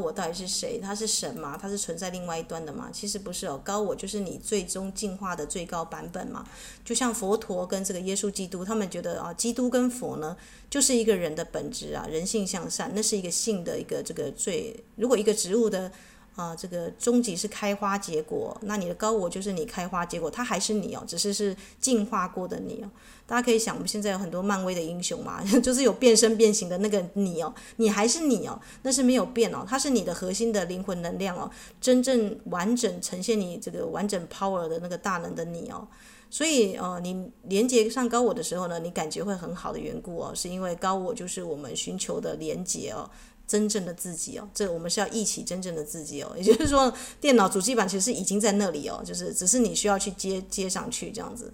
[0.08, 0.80] 我到底是谁？
[0.80, 1.58] 他是神吗？
[1.62, 2.89] 他是存在另外一端的吗？
[2.91, 6.46] 其实不是哦，高我就是你最终进化的最高版本嘛。
[6.86, 10.36] 就像佛陀跟这个耶稣基督，他们觉得啊，基督跟佛呢，
[10.70, 14.84] 就是一个人的本质啊，人性向善，那是一个性的一个这个最。
[14.96, 15.91] 如果一个植物的。
[16.38, 22.89] 啊，这个终极是开花结果，那你的高我就是你开花结果，它还是你哦，只是是进化过的你哦。
[23.26, 31.50] 大家可以想，我们现在有很多漫威的英雄嘛， 就是有变身变形的那个你哦，你还是你哦，那是没有变哦，它是你的核心的灵魂能量哦，
[31.82, 35.88] 真正完整呈现你这个完整 power 的那个大能的你哦。
[36.30, 43.10] 所以呃，你连接上高我的时候呢，你感觉会很好的缘故哦，是因为高我就是我们寻求的连接哦。
[43.48, 46.34] 真正的自己哦，这我们是要一起真正的自己哦。
[46.36, 51.54] 也就是说，电脑主机板其实已经在那里哦，就是只是你需要去接接上去这样子。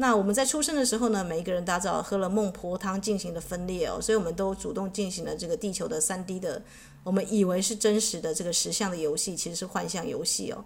[0.00, 6.62] 那我们在出生的时候呢，每一个人大家知道喝了孟婆汤进行的分裂哦，所以我们都主动进行了这个地球的三 D 的，
[7.02, 10.64] 我们以为是真实的这个实像的游戏，其实是幻象游戏哦。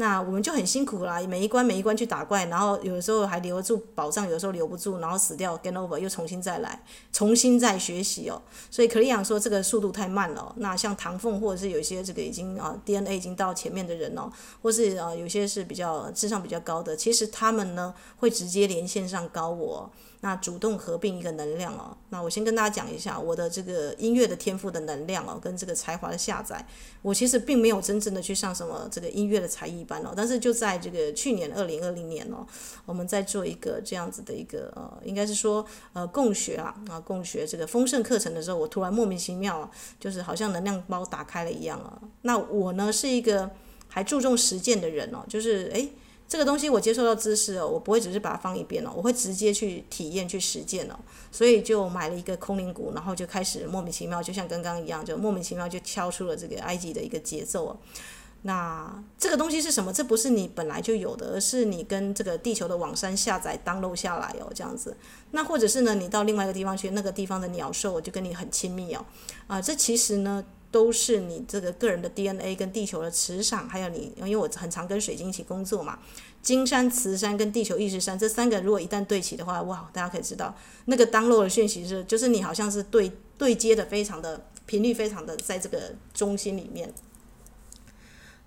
[0.00, 6.82] 那我们就很辛苦啦，每一关每一关去打怪，然后有的时候还留得住宝藏，有的时候留不住，然后死掉，game over，又重新再来，
[7.12, 8.40] 重新再学习哦。
[8.70, 10.54] 所以可利亚说这个速度太慢了。
[10.56, 14.32] 那像唐凤或者是有些这个已经啊 DNA 已经到前面的人哦，
[14.62, 19.90] 或是啊有些是比较智商比较高的，其实他们呢会直接连线上高我。
[20.22, 26.62] 那主动合并一个能量哦，那我先跟大家讲一下我的这个音乐的天赋的能量哦，跟这个才华的下载。
[27.00, 32.46] 我其实并没有真正的去上什么这个音乐的才艺班哦，但是就在这个去年二零二零年哦，
[32.84, 41.98] 我们在做一个这样子的一个呃，应该是说呃共学啊啊共学这个丰盛课程的时候，我突然莫名其妙就是好像能量包打开了一样啊。
[42.22, 43.50] 那我呢是一个
[43.88, 45.90] 还注重实践的人哦，就是诶。
[46.30, 50.94] 这个东西我接受到知识哦，我不会只是把它放一边哦，我会直接去体验、去实践哦。
[51.32, 57.76] 所以就买了一个空灵鼓，然后就开始莫名其妙，就像刚刚一样，就莫名其妙就敲出了这个埃及的一个节奏哦。
[58.42, 59.92] 那这个东西是什么？
[59.92, 64.96] 这不是你本来就有的，而是你跟这个地球的网山下载、download 下来哦，这样子。
[65.32, 69.04] 那或者是呢，你到另外一个地方去，那个地方的鸟兽就跟你很亲密哦。
[69.48, 70.44] 啊，这其实呢。
[70.70, 75.98] 都是你这个个人的 DNA 跟地球的磁场，还有你，因为我很常跟水晶一起工作嘛，
[76.42, 80.54] 金山、磁山跟地球意识山这三个，如果一旦对齐的话，哇，大家可以知道
[80.84, 86.92] 那个当落的讯息是，就是你好像是对对接的，非常的频率，非常的在这个中心里面。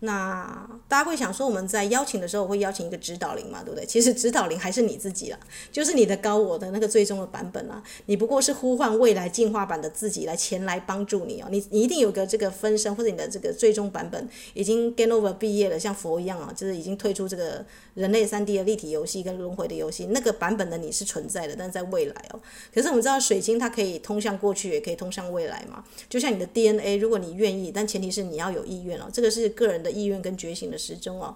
[0.06, 3.86] 那大家会想说，我们在邀请的时候会邀请一个指导灵嘛，对不对？
[3.88, 5.40] 其实指导灵还是你自己了，
[5.72, 7.82] 就是你的高我的那个最终的版本啊。
[8.08, 11.48] 你不过是呼唤未来进化版的自己来前来帮助你哦。
[11.50, 20.08] 你你一定有个这个分身或者你的这个最终版本已经 get over 毕业了，像佛一样啊，就是已经退出这个人类 3D 的立体游戏跟轮回的游戏。
[20.08, 22.40] 那个版本的你是存在的，但是在未来哦。
[22.74, 25.82] 可是我们知道水晶它可以通向过去，也可以通向未来嘛。
[26.10, 29.06] 就像你的 DNA，如果你愿意，但前提是你要有意愿哦。
[29.14, 29.93] 这个是个人的。
[29.94, 31.36] 意愿跟觉醒的时钟哦。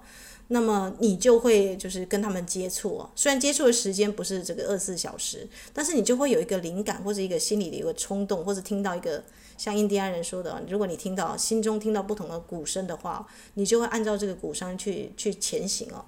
[0.49, 9.21] 那么你就会就是跟他们接触哦，虽然接触的时间不是这个二十四小时，但是你就会有一个灵感或者一个心里的一个冲动，或者听到一个
[9.57, 16.05] 像印第安人说的，如果你听到心中听到不同的鼓声的话，你就会按照这个鼓声去去前行哦。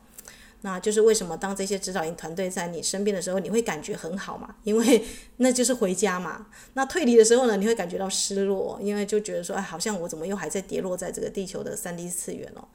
[0.62, 4.56] 那就是为什么当这些指导灵团队在你身边的时候，你会感觉很好嘛？
[4.64, 5.06] 因为
[5.38, 6.48] 那就是回家嘛。
[6.74, 12.68] 那退离的时候呢，你会感觉到失落，因为就觉得说，哎，好像我怎么又还在跌落在这个地球的三 D 次元哦。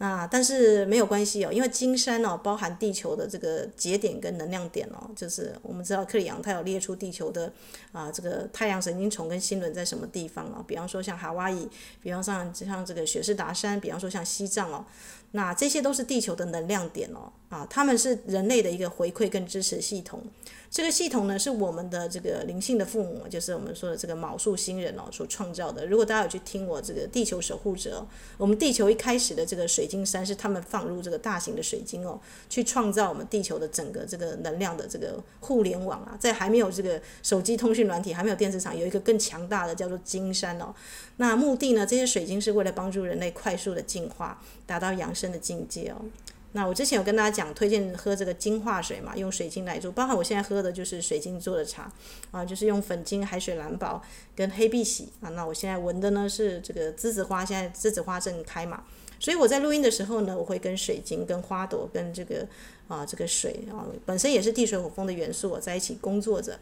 [0.00, 7.52] 那但是没有关系哦，因为金山哦包含地球的这个节点跟能量点哦，就是我们知道克里昂他有列出地球的
[7.90, 11.68] 啊这个太阳神经丛跟星轮在什么地方哦，比方说像夏威夷，
[12.00, 14.84] 比方像像这个雪士达山，比方说像西藏哦，
[15.32, 20.22] 那这些都是地球的能量点哦，啊，他们是人类的一个回馈跟支持系统。
[20.70, 25.86] 这个系统呢，是我们的这个灵性的父母，就是我们说的这个昴宿星人哦所创造的。
[25.86, 36.14] 如果大家有去听我这个地球守护者，我们地球一开始的这个水晶山是他们放入这个大型的水晶哦，去创造我们地球的整个这个能量的这个互联网啊。
[36.20, 40.74] 在还没有这个手机通讯软体，还没有电磁场，有一个更强大的叫做金山哦。
[41.16, 46.04] 那目的呢，这些水晶是为了帮助人类快速的进化，达到养生的境界哦。
[46.52, 51.92] 那我之前有跟大家讲，推荐喝这个净化水嘛，用水晶来做，包括我现在喝的就是水晶做的茶，
[52.30, 54.02] 啊，就是用粉晶、海水蓝宝
[54.34, 55.28] 跟黑碧玺啊。
[55.30, 58.82] 那我现在闻的呢是这个栀子花，现在栀子花正开嘛，
[59.20, 62.46] 所以我在录音的时候呢，我会跟水晶、跟花朵、跟这个
[62.88, 66.58] 啊这个水啊，本身也是地水火风的元素，我在一起工作着。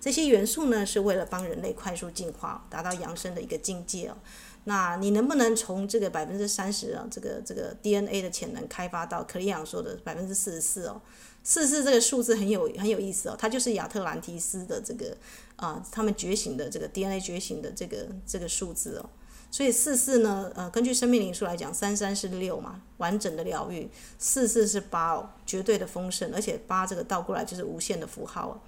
[0.00, 4.16] 这些元素呢，是为了帮人类快速进化，达到扬升的一个境界哦。
[4.64, 11.00] 那你能不能从这个百分之三十啊，这个这个 DNA 的潜能开发到克里昂说的百分之四十四哦？
[11.42, 15.16] 四十四这个数字很有很有意思哦，它就是亚特兰提斯的这个
[15.56, 19.10] 啊，他们觉醒的这个 DNA 觉醒的这个这个数字哦。
[19.50, 28.60] 所以四四呢，呃，根据生命灵数来讲，三三是六嘛，完整的疗愈；四四是八哦，绝对的丰盛，而且八这个倒过来就是无限的符号哦。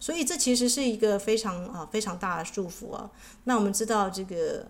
[0.00, 3.10] 所以这其实是一个非常啊非常大的祝福啊。
[3.44, 4.66] 那我们知道这个。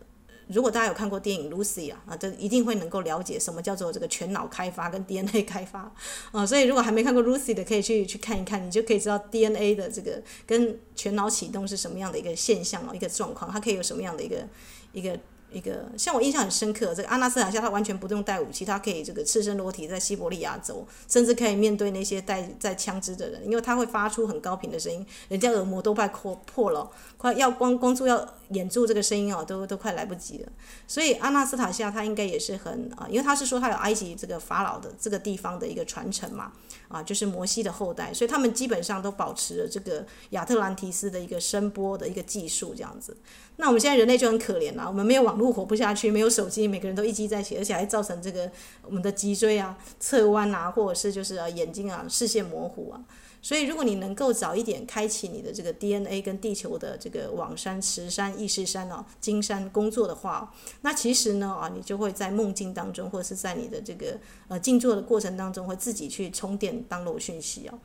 [0.52, 5.92] 如果大家有看过电影《Lucy》啊，啊，这一定会能够了解什么叫做这个全脑开发跟 DNA 开发
[6.30, 6.46] 啊。
[6.46, 14.46] 所以如果还没看过《Lucy》的，可以去去看一看，你就可以知道 DNA 的这个跟全脑启动是什么样的一个现象哦，一个状况，它可以有什么样的一个
[14.92, 15.18] 一个。
[15.52, 30.48] 一个像我印象很深刻，这个阿纳斯塔夏他完全不用带武器，他可以这个赤身裸体在西伯利亚走，甚至可以面对那些带带枪支的人，因为他会发出很高频的声音，人家耳膜都快破破了，快要光光注要掩住这个声音哦，都都快来不及了。
[30.86, 36.52] 所以阿纳斯塔夏他应该也是很啊，因为他是说他有埃及这个法老的这个地方的一个传承嘛，
[36.92, 43.16] 啊，就是摩西的后代，所以他们基本上都保持了这个亚特兰提斯的一个声波的一个技术这样子。
[43.56, 48.50] 那我们现在人类就很可怜了，我们没有网络活不下去，没有手机，每个人都一机在一起，而且还造成这个
[48.84, 53.00] 我们的脊椎啊侧弯啊，或者是就是啊眼睛啊视线模糊啊。
[53.42, 64.16] 所以如果你能够早一点开启你的这个 DNA 跟地球的这个网山、池山、意识山哦、金山工作的话，那其实呢啊，你就会在梦境当中，或者是在你的这个
[64.46, 67.76] 呃静坐的过程当中，会自己去充电、download 讯息哦。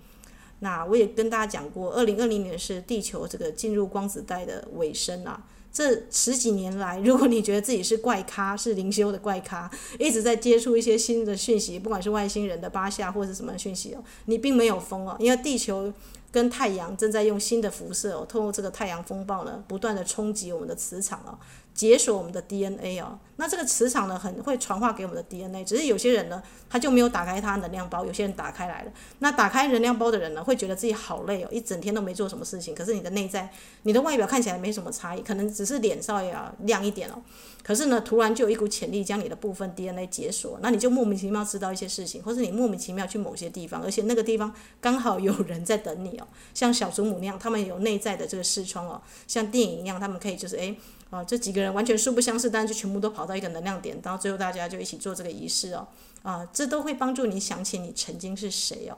[0.60, 5.44] 那我也跟大家讲过，二零二零年是地球这个进入光子带的尾声啊。
[5.78, 9.70] 这十几年来，如果你觉得自己是怪咖，是灵修的怪咖，
[10.00, 15.94] 一直在接触一些新的讯息，不管是外星人的八下或者什么讯息哦，你并没有疯哦，因为地球
[16.32, 21.38] 跟太阳正在用新的辐射哦，透过这个太阳风暴呢，不断的冲击我们的磁场哦。
[21.78, 28.92] 解锁我们的 DNA 哦，那这个磁场呢，很会传话给我们的 DNA，只是有些人呢，他就没有打开他能量包，有些人打开来了。
[29.20, 32.74] 那打开能量包的人呢，会觉得自己好累哦，一整天都没做什么事情。
[32.74, 33.48] 可是你的内在，
[33.84, 37.22] 你的外表看起来没什么差异，可能只是脸稍微要亮一点哦。
[37.62, 44.52] 可是呢，突然就有一股潜力将你的部分 DNA 解锁，那你就莫名其妙知道一些事情，或是你莫名其妙去某些地方，而且那个地方
[44.82, 46.26] 刚好有人在等你哦，
[46.56, 50.76] 像小祖母那样，他们有内在的这个视窗哦，像电影一样，他们可以就是诶。
[51.10, 55.88] 啊，这几个人完全素不相识，但是就全部都跑到一个能量点，然后最后大家就一起做这个仪式哦。
[56.24, 58.98] 啊，这都会帮助你想起你曾经是谁哦。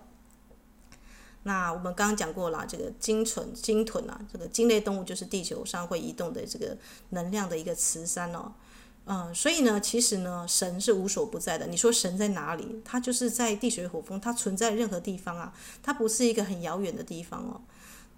[1.44, 6.76] 那我们刚刚讲过了，这个鲸豚，鲸豚啊，这个鲸类动物就是地球上会移动的这个
[7.10, 8.52] 能量的一个磁山哦。
[9.06, 11.66] 嗯，所以呢，其实呢，神是无所不在的。
[11.68, 12.82] 你说神在哪里？
[12.84, 17.62] 它就是在地水火风，它存在任何地方啊，它不是一个很遥远的地方哦。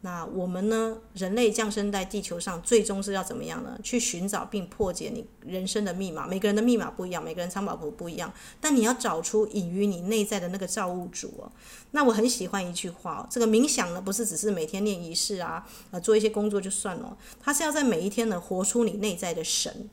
[0.03, 0.97] 那我们呢？
[1.13, 3.77] 人类降生在地球上，最终是要怎么样呢？
[3.83, 6.25] 去寻找并破解你人生的密码。
[6.25, 8.33] 每个人的密码不一样，每个人藏宝图不一样。
[8.59, 11.51] 但你要找出隐于你内在的那个造物主哦。
[11.91, 17.15] 那我很喜欢一句话哦，这个冥想呢，不是只是每天念仪式啊，呃，做一些工作就算了。
[17.39, 19.87] 它是要在每一天呢，活出你内在的神。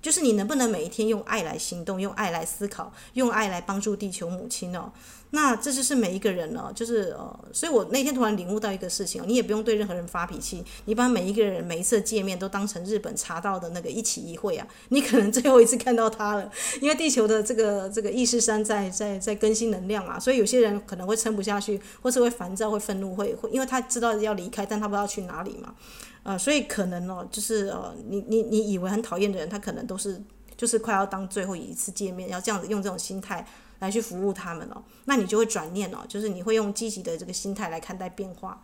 [0.00, 4.92] 就是你能不能每一天用爱来行动，用爱来思考，用爱来帮助地球母亲哦。
[5.30, 16.50] 那这就是每一个人呢，就是呃，所以我那天突然领悟到一个事情，你也不用对任何人发脾气，你把每一个人每一次见面都当成日本茶道的那个一起一会啊， 你可能最后一次看到他了，
[16.80, 25.74] 因为地球的这个这个意识山在在在更新能量啊，所以有些人可能会撑不下去，或是会烦躁、会愤怒、会会，因为他知道要离开，但他不知道去哪里嘛，
[26.22, 30.18] 呃，所以可能哦，就是呃，你你你以为很讨厌的人，他可能都是
[30.56, 33.46] 就是快要当最后一次见面，要这样子用这种心态。
[33.80, 38.62] 来去服务他们哦，那你就会转念哦，就是你会用积极的这个心态来看待变化。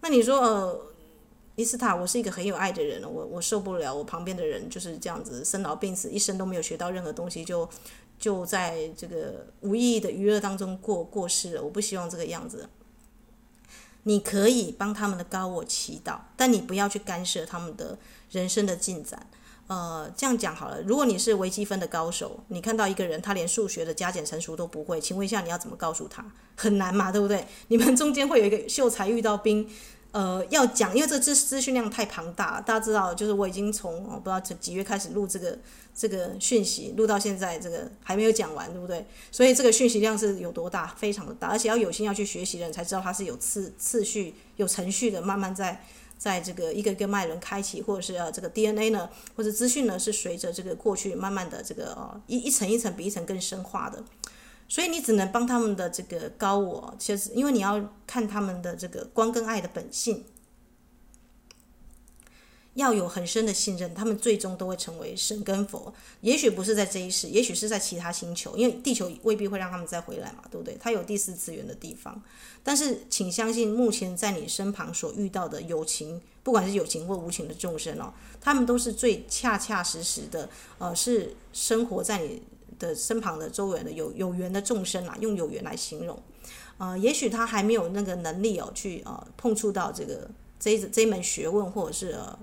[0.00, 0.80] 那你说呃，
[1.56, 7.68] 伊斯塔，我是一个很有爱的人，我我受不了我旁边的人就是这样子生老病死，一生都没有学到任何东西，就
[8.18, 11.62] 就在这个无意义的娱乐当中过过世了。
[11.62, 12.68] 我不希望这个样子。
[14.04, 17.98] 你可以帮他们的高我祈祷，但你不要去干涉他们的
[18.30, 19.26] 人生的进展。
[19.68, 20.80] 呃，这样讲好了。
[20.80, 26.24] 如果你是微积分的高手，你看到一个人他连数学的加减乘除都不会，请问一下你要怎么告诉他？
[26.56, 27.46] 很难嘛，对不对？
[27.68, 29.68] 你们中间会有一个秀才遇到兵，
[30.12, 32.62] 呃，要讲，因为这资资讯量太庞大。
[32.62, 35.58] 大家知道，就是我已经从我不知道几月开始录这个
[35.94, 39.04] 这个讯息，录到现在这个还没有讲完，对不对？
[39.30, 40.86] 所以这个讯息量是有多大？
[40.96, 45.84] 非常的大，而且要有心要去学习的人才知道它是有次次序、有程序的，慢慢在。
[46.18, 54.02] 在这个一个一个脉轮开启，或者是呃这个 DNA 呢，或者资讯呢，是随着这个过去慢慢的这个呃一一层一层比一层更深化的，
[54.68, 60.24] 所以你只能帮他们的这个高我，其实因为你要看他们的这个光跟爱的本性。
[62.78, 65.92] 要有很深的信任，他们最终都会成为神跟佛。
[66.20, 70.76] 也许不是在这一世，也许是在其他星球，因为地球未必会让他们再回来嘛，对不对？
[70.80, 72.22] 他有第四次元的地方。
[72.62, 80.48] 但是，请相信，目前在你身旁所遇到的友情，不管是有情或无情的众生哦，他们都是最恰恰实实的，
[80.78, 82.40] 呃，是生活在你
[82.78, 86.16] 的身旁的周围的有有缘的众生啊，用有缘来形容。
[86.76, 92.38] 呃，也许他还没有那个能力哦，去呃碰触到这个这这门学问，或者是呃。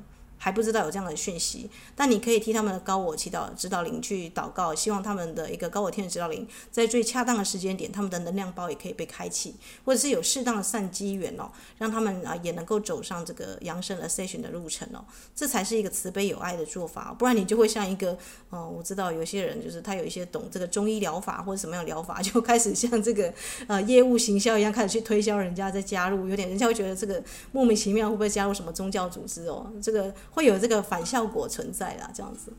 [0.45, 15.03] 还不知道有这样的讯息，但你可以替他们的高我祈祷指导灵去祷告，希望他们的一个高我天使指导灵在最恰当的时间点，他们的能量包也可以被开启，或者是有适当的善机缘哦，让他们啊也能够走上这个扬升 Ascension 的路程哦，
[15.35, 18.15] 这才是一个慈悲有爱的做法，不然你就会像一个，
[18.51, 23.33] 嗯，我知道有些人就是他有一些懂这个中医疗法或者什么样疗法， 就开始像这个
[23.65, 30.13] 呃业务行销一样开始去推销人家再加入，有点人家会觉得这个莫名其妙会不会加入什么宗教组织哦，这个。
[30.35, 32.51] 会有这个反效果存在啦，这样子。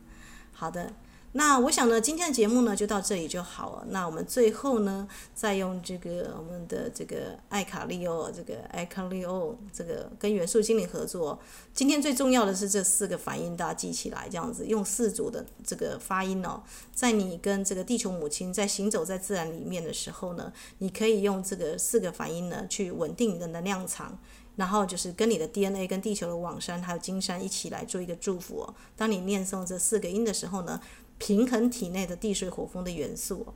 [0.50, 0.94] 好的，
[1.32, 3.86] 那我想呢，今天的节目呢就到这里就好了。
[3.90, 11.38] 那我们最后呢，再用这个我们的这个艾卡利欧，这个艾卡利欧，这个跟元素精灵合作。
[11.74, 16.62] 今天最重要的是这四个反应，大家记起来，这样子用四组的这个发音哦，
[16.94, 24.18] 在你跟这个地球母亲在行走在自然里面的时候呢，你可以用这个四个反应呢去稳定你的能量场。
[24.56, 28.68] 然后就是跟你的 DNA、跟地球的网山还有金山一起来做一个祝福。
[28.96, 30.80] 当你念诵这四个音的时候呢，
[31.18, 33.46] 平衡体内的地水火风的元素。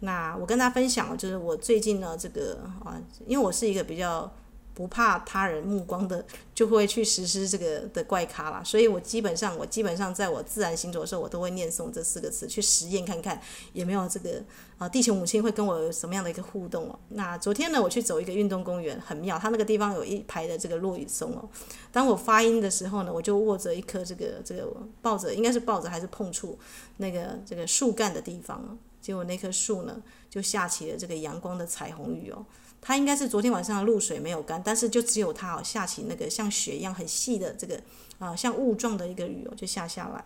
[0.00, 4.32] 那我跟大家分享，就是我最近呢，这个啊，因为我是一个比较。
[4.78, 6.24] 不怕他人目光的，
[6.54, 8.62] 就会去实施这个的怪咖啦。
[8.62, 14.40] 所以我基本上，我基本上在我自然行走的时候，我都会念诵这四个词，去实验看看有没有这个
[14.78, 16.96] 啊，地球母亲会跟我有什么样的一个互动哦。
[17.08, 21.48] 那昨天呢，我去走一个运动公园，很妙，它那个地方有一排的这个落羽松哦。
[21.90, 24.72] 当我发音的时候呢，我就握着一颗这个这个
[25.02, 26.56] 抱着，应该是抱着还是碰触
[26.98, 30.00] 那个这个树干的地方，结果那棵树呢
[30.30, 32.46] 就下起了这个阳光的彩虹雨哦。
[32.80, 37.80] 它应该是昨天晚上的露水没有干，但是就只有它哦，下起那个像雪一样很细的这个
[38.18, 40.24] 啊，像雾状的一个雨哦，就下下来。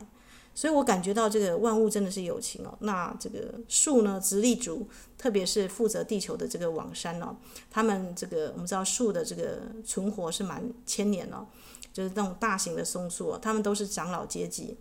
[0.54, 2.76] 所以我感觉到这个万物真的是有情哦。
[2.80, 4.86] 那这个树呢，直立族，
[5.16, 7.34] 特别是负责地球的这个网山哦，
[7.70, 11.46] 他们这个我们知道树的这个存活是蛮千年哦，
[11.90, 14.76] 就是那种大型的松树哦，他们都是长老阶级。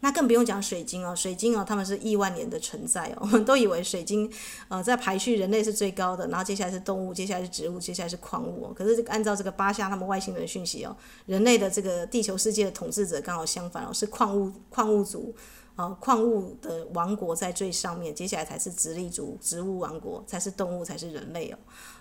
[0.00, 3.18] 那更不用讲水晶哦，水晶哦，他们是亿万年的存在哦。
[3.22, 4.30] 我们都以为水晶，
[4.68, 8.72] 呃，在排序人类是最高的，然后接下来是动物，接下来是植物，接下来是矿物哦。
[8.74, 10.96] 可是这个按照这个巴夏他们外星人的讯息哦，
[11.26, 15.34] 人类的这个地球世界的统治者刚好相反哦，是矿物矿物族，
[15.76, 21.58] 呃，矿物的王国在最上面，接下来才是直立族，植物王国才是动物，才是人类哦。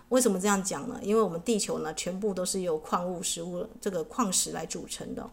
[0.07, 0.97] 为什么这样讲呢？
[1.03, 5.29] 因为我们地球呢，全部都是由矿物、食物这个矿石来组成的。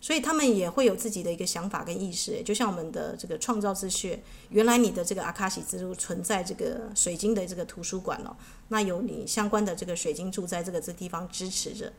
[0.00, 8.36] 所以他们也会有自己的一个想法跟意识，就像我们的这个创造之穴，原来你的这个阿卡西之路存在这个水晶的这个图书馆哦，
[8.68, 11.92] 那有你相关的这个水晶柱在这个这地方支持着。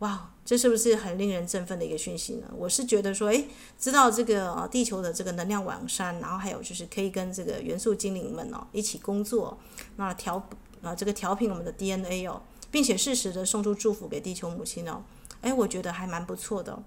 [0.00, 2.46] 哇，这是不是很令人振奋的一个讯息呢？
[2.56, 9.58] 我是觉得说，诶，知道这个啊，地球的这个能量网山，然后还有就是可以跟这个元素精灵们哦一起工作，
[9.96, 10.48] 那调
[10.82, 12.40] 啊这个调频我们的 DNA 哦，
[12.70, 15.02] 并且适时的送出祝福给地球母亲哦，
[15.40, 16.82] 哎，我觉得还蛮不错的。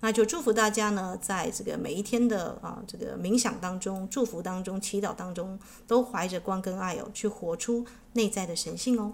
[0.00, 9.12] 那就祝福大家呢，在这个每一天的啊这个冥想当中、祝福当中、祈祷当中，都怀着光跟爱哦，去活出内在的神性哦。